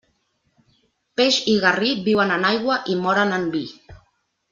Peix 1.19 1.35
i 1.53 1.57
garrí 1.65 1.91
viuen 2.07 2.33
en 2.37 2.47
aigua 2.53 2.79
i 2.95 2.97
moren 3.03 3.35
en 3.37 3.47
vi. 3.57 3.63